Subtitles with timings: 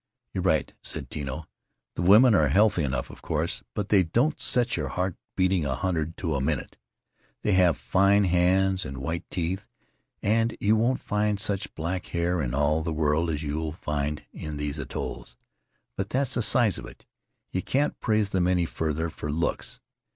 [0.33, 1.45] "You're right," said Tino.
[1.93, 5.75] "The women are healthy enough, of course, but they don't set your heart beating a
[5.75, 6.75] hundred to the minute.
[7.43, 9.67] They have fine hands and white teeth,
[10.23, 14.57] and you won't find such black hair in all the world as you find in
[14.57, 15.37] these atolls.
[15.95, 17.05] But that's the size of it.
[17.51, 19.81] You can't praise them any further for looks.